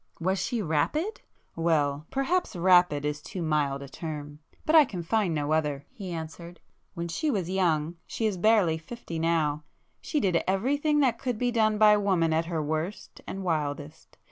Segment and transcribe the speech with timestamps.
[0.19, 1.21] "Was she 'rapid'?"
[1.55, 7.29] "Well,—perhaps 'rapid' is too mild a term, but I can find no other;"—he answered—"When she
[7.29, 12.45] was young,—she is barely fifty now,—she did everything that could be done by woman at
[12.45, 14.17] her worst and wildest.